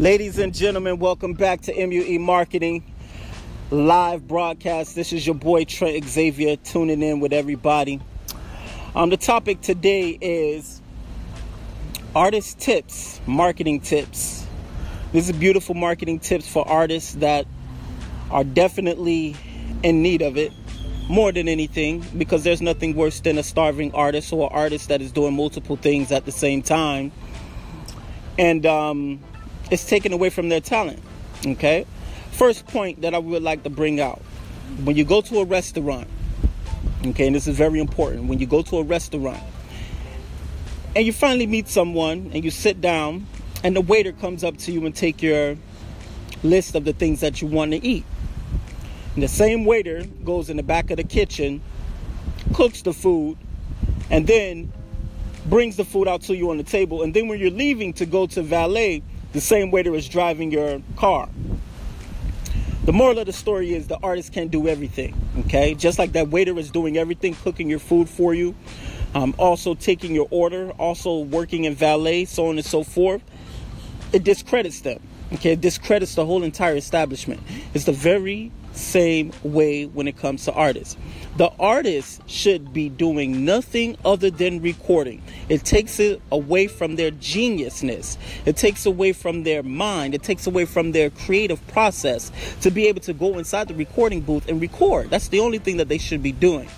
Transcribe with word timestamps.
Ladies 0.00 0.38
and 0.38 0.54
gentlemen, 0.54 1.00
welcome 1.00 1.32
back 1.32 1.62
to 1.62 1.74
MUE 1.74 2.20
Marketing 2.20 2.84
live 3.72 4.28
broadcast. 4.28 4.94
This 4.94 5.12
is 5.12 5.26
your 5.26 5.34
boy 5.34 5.64
Trent 5.64 6.04
Xavier 6.04 6.54
tuning 6.54 7.02
in 7.02 7.18
with 7.18 7.32
everybody. 7.32 8.00
Um, 8.94 9.10
the 9.10 9.16
topic 9.16 9.60
today 9.60 10.10
is 10.10 10.80
artist 12.14 12.60
tips, 12.60 13.20
marketing 13.26 13.80
tips. 13.80 14.46
This 15.10 15.28
is 15.28 15.36
beautiful 15.36 15.74
marketing 15.74 16.20
tips 16.20 16.46
for 16.46 16.66
artists 16.68 17.14
that 17.14 17.48
are 18.30 18.44
definitely 18.44 19.34
in 19.82 20.00
need 20.00 20.22
of 20.22 20.36
it 20.36 20.52
more 21.08 21.32
than 21.32 21.48
anything 21.48 22.06
because 22.16 22.44
there's 22.44 22.62
nothing 22.62 22.94
worse 22.94 23.18
than 23.18 23.36
a 23.36 23.42
starving 23.42 23.92
artist 23.94 24.32
or 24.32 24.48
an 24.48 24.56
artist 24.56 24.90
that 24.90 25.02
is 25.02 25.10
doing 25.10 25.34
multiple 25.34 25.74
things 25.74 26.12
at 26.12 26.24
the 26.24 26.30
same 26.30 26.62
time. 26.62 27.10
And 28.38 28.64
um, 28.64 29.24
it's 29.70 29.84
taken 29.84 30.12
away 30.12 30.30
from 30.30 30.48
their 30.48 30.60
talent. 30.60 31.02
Okay? 31.46 31.86
First 32.32 32.66
point 32.66 33.02
that 33.02 33.14
I 33.14 33.18
would 33.18 33.42
like 33.42 33.62
to 33.64 33.70
bring 33.70 34.00
out 34.00 34.22
when 34.84 34.96
you 34.96 35.04
go 35.04 35.20
to 35.20 35.38
a 35.40 35.44
restaurant, 35.44 36.08
okay, 37.06 37.26
and 37.26 37.34
this 37.34 37.46
is 37.46 37.56
very 37.56 37.80
important. 37.80 38.28
When 38.28 38.38
you 38.38 38.46
go 38.46 38.62
to 38.62 38.78
a 38.78 38.82
restaurant 38.82 39.42
and 40.94 41.04
you 41.04 41.12
finally 41.12 41.46
meet 41.46 41.68
someone 41.68 42.30
and 42.32 42.44
you 42.44 42.50
sit 42.50 42.80
down, 42.80 43.26
and 43.64 43.74
the 43.74 43.80
waiter 43.80 44.12
comes 44.12 44.44
up 44.44 44.56
to 44.58 44.72
you 44.72 44.86
and 44.86 44.94
take 44.94 45.20
your 45.20 45.56
list 46.44 46.76
of 46.76 46.84
the 46.84 46.92
things 46.92 47.20
that 47.20 47.42
you 47.42 47.48
want 47.48 47.72
to 47.72 47.84
eat. 47.84 48.04
And 49.14 49.22
the 49.22 49.28
same 49.28 49.64
waiter 49.64 50.04
goes 50.24 50.48
in 50.48 50.56
the 50.56 50.62
back 50.62 50.90
of 50.90 50.96
the 50.96 51.02
kitchen, 51.02 51.60
cooks 52.54 52.82
the 52.82 52.92
food, 52.92 53.36
and 54.10 54.28
then 54.28 54.72
brings 55.46 55.76
the 55.76 55.84
food 55.84 56.06
out 56.06 56.22
to 56.22 56.36
you 56.36 56.50
on 56.50 56.56
the 56.56 56.62
table. 56.62 57.02
And 57.02 57.12
then 57.14 57.26
when 57.26 57.40
you're 57.40 57.50
leaving 57.50 57.92
to 57.94 58.06
go 58.06 58.28
to 58.28 58.42
valet, 58.42 59.02
the 59.32 59.40
same 59.40 59.70
waiter 59.70 59.94
is 59.94 60.08
driving 60.08 60.50
your 60.50 60.80
car. 60.96 61.28
The 62.84 62.92
moral 62.92 63.18
of 63.18 63.26
the 63.26 63.34
story 63.34 63.74
is 63.74 63.86
the 63.86 63.98
artist 64.02 64.32
can't 64.32 64.50
do 64.50 64.66
everything, 64.66 65.14
okay? 65.40 65.74
Just 65.74 65.98
like 65.98 66.12
that 66.12 66.28
waiter 66.28 66.58
is 66.58 66.70
doing 66.70 66.96
everything, 66.96 67.34
cooking 67.34 67.68
your 67.68 67.80
food 67.80 68.08
for 68.08 68.32
you, 68.32 68.54
um, 69.14 69.34
also 69.36 69.74
taking 69.74 70.14
your 70.14 70.26
order, 70.30 70.70
also 70.78 71.18
working 71.18 71.64
in 71.64 71.74
valet, 71.74 72.24
so 72.24 72.48
on 72.48 72.56
and 72.56 72.64
so 72.64 72.82
forth. 72.82 73.20
It 74.14 74.24
discredits 74.24 74.80
them, 74.80 75.02
okay? 75.34 75.52
It 75.52 75.60
discredits 75.60 76.14
the 76.14 76.24
whole 76.24 76.42
entire 76.42 76.76
establishment. 76.76 77.42
It's 77.74 77.84
the 77.84 77.92
very 77.92 78.52
same 78.78 79.32
way 79.42 79.84
when 79.84 80.08
it 80.08 80.16
comes 80.16 80.44
to 80.44 80.52
artists. 80.52 80.96
The 81.36 81.50
artist 81.58 82.22
should 82.26 82.72
be 82.72 82.88
doing 82.88 83.44
nothing 83.44 83.96
other 84.04 84.30
than 84.30 84.60
recording. 84.60 85.22
It 85.48 85.64
takes 85.64 86.00
it 86.00 86.20
away 86.32 86.66
from 86.66 86.96
their 86.96 87.10
geniusness. 87.10 88.16
It 88.46 88.56
takes 88.56 88.86
away 88.86 89.12
from 89.12 89.42
their 89.42 89.62
mind. 89.62 90.14
It 90.14 90.22
takes 90.22 90.46
away 90.46 90.64
from 90.64 90.92
their 90.92 91.10
creative 91.10 91.64
process 91.68 92.32
to 92.62 92.70
be 92.70 92.86
able 92.88 93.00
to 93.02 93.12
go 93.12 93.38
inside 93.38 93.68
the 93.68 93.74
recording 93.74 94.20
booth 94.20 94.48
and 94.48 94.60
record. 94.60 95.10
That's 95.10 95.28
the 95.28 95.40
only 95.40 95.58
thing 95.58 95.76
that 95.76 95.88
they 95.88 95.98
should 95.98 96.22
be 96.22 96.32
doing. 96.32 96.68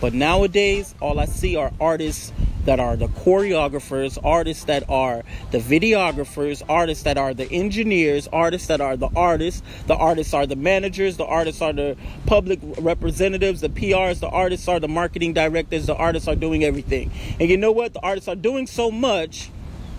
But 0.00 0.14
nowadays, 0.14 0.94
all 1.00 1.20
I 1.20 1.26
see 1.26 1.56
are 1.56 1.72
artists 1.80 2.32
that 2.64 2.78
are 2.78 2.96
the 2.96 3.08
choreographers, 3.08 4.18
artists 4.22 4.64
that 4.64 4.88
are 4.88 5.22
the 5.50 5.58
videographers, 5.58 6.62
artists 6.68 7.04
that 7.04 7.18
are 7.18 7.34
the 7.34 7.50
engineers, 7.50 8.28
artists 8.32 8.68
that 8.68 8.80
are 8.80 8.96
the 8.96 9.08
artists, 9.16 9.62
the 9.86 9.96
artists 9.96 10.32
are 10.32 10.46
the 10.46 10.56
managers, 10.56 11.16
the 11.16 11.24
artists 11.24 11.60
are 11.60 11.72
the 11.72 11.96
public 12.26 12.60
representatives, 12.78 13.60
the 13.60 13.68
PRs, 13.68 14.20
the 14.20 14.28
artists 14.28 14.68
are 14.68 14.78
the 14.78 14.88
marketing 14.88 15.32
directors, 15.32 15.86
the 15.86 15.94
artists 15.94 16.28
are 16.28 16.36
doing 16.36 16.64
everything. 16.64 17.10
And 17.40 17.48
you 17.48 17.56
know 17.56 17.72
what? 17.72 17.94
The 17.94 18.00
artists 18.00 18.28
are 18.28 18.36
doing 18.36 18.66
so 18.66 18.90
much 18.90 19.50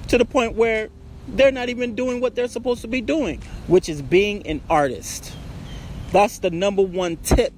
to 0.08 0.18
the 0.18 0.26
point 0.26 0.56
where 0.56 0.90
they're 1.28 1.52
not 1.52 1.70
even 1.70 1.96
doing 1.96 2.22
what 2.22 2.36
they're 2.36 2.48
supposed 2.48 2.82
to 2.82 2.88
be 2.88 3.02
doing, 3.02 3.42
which 3.68 3.90
is 3.90 4.02
being 4.02 4.46
an 4.48 4.62
artist. 4.70 5.34
That's 6.12 6.40
the 6.40 6.52
number 6.52 6.82
one 6.82 7.18
tip 7.18 7.54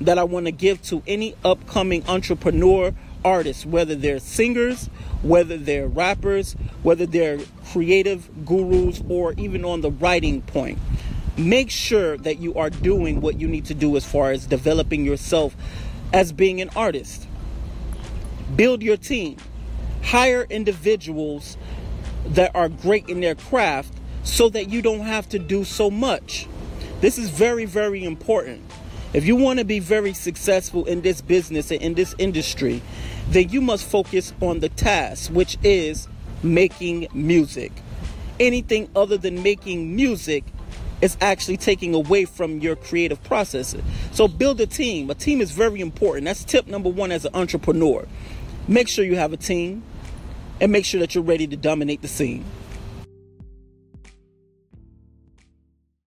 that 0.00 0.18
I 0.18 0.24
want 0.24 0.46
to 0.46 0.52
give 0.52 0.82
to 0.84 1.02
any 1.06 1.34
upcoming 1.44 2.04
entrepreneur 2.08 2.94
artists, 3.24 3.66
whether 3.66 3.94
they're 3.94 4.18
singers, 4.18 4.86
whether 5.22 5.56
they're 5.56 5.88
rappers, 5.88 6.54
whether 6.82 7.06
they're 7.06 7.38
creative 7.72 8.44
gurus, 8.44 9.02
or 9.08 9.34
even 9.34 9.64
on 9.64 9.80
the 9.80 9.90
writing 9.90 10.42
point. 10.42 10.78
Make 11.36 11.70
sure 11.70 12.16
that 12.18 12.38
you 12.38 12.54
are 12.54 12.70
doing 12.70 13.20
what 13.20 13.40
you 13.40 13.48
need 13.48 13.66
to 13.66 13.74
do 13.74 13.96
as 13.96 14.04
far 14.04 14.30
as 14.30 14.46
developing 14.46 15.04
yourself 15.04 15.56
as 16.12 16.32
being 16.32 16.60
an 16.60 16.70
artist. 16.74 17.26
Build 18.56 18.82
your 18.82 18.96
team, 18.96 19.36
hire 20.02 20.46
individuals 20.50 21.56
that 22.26 22.54
are 22.54 22.68
great 22.68 23.08
in 23.08 23.20
their 23.20 23.34
craft 23.34 23.94
so 24.22 24.48
that 24.48 24.70
you 24.70 24.82
don't 24.82 25.00
have 25.00 25.28
to 25.30 25.38
do 25.38 25.64
so 25.64 25.90
much. 25.90 26.46
This 27.00 27.16
is 27.16 27.30
very, 27.30 27.64
very 27.64 28.04
important. 28.04 28.62
If 29.12 29.26
you 29.26 29.34
want 29.34 29.58
to 29.58 29.64
be 29.64 29.80
very 29.80 30.12
successful 30.12 30.84
in 30.84 31.00
this 31.00 31.20
business 31.20 31.72
and 31.72 31.82
in 31.82 31.94
this 31.94 32.14
industry, 32.18 32.80
then 33.28 33.48
you 33.48 33.60
must 33.60 33.84
focus 33.84 34.32
on 34.40 34.60
the 34.60 34.68
task, 34.68 35.32
which 35.32 35.58
is 35.64 36.06
making 36.44 37.08
music. 37.12 37.72
Anything 38.38 38.88
other 38.94 39.16
than 39.16 39.42
making 39.42 39.96
music 39.96 40.44
is 41.00 41.16
actually 41.20 41.56
taking 41.56 41.92
away 41.92 42.24
from 42.24 42.60
your 42.60 42.76
creative 42.76 43.22
process. 43.24 43.74
So 44.12 44.28
build 44.28 44.60
a 44.60 44.66
team. 44.66 45.10
A 45.10 45.14
team 45.14 45.40
is 45.40 45.50
very 45.50 45.80
important. 45.80 46.26
That's 46.26 46.44
tip 46.44 46.68
number 46.68 46.88
one 46.88 47.10
as 47.10 47.24
an 47.24 47.34
entrepreneur. 47.34 48.06
Make 48.68 48.86
sure 48.86 49.04
you 49.04 49.16
have 49.16 49.32
a 49.32 49.36
team 49.36 49.82
and 50.60 50.70
make 50.70 50.84
sure 50.84 51.00
that 51.00 51.16
you're 51.16 51.24
ready 51.24 51.48
to 51.48 51.56
dominate 51.56 52.02
the 52.02 52.08
scene. 52.08 52.44